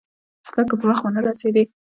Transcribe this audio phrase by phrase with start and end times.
[0.51, 1.63] ښه که په وخت ونه رسېدې.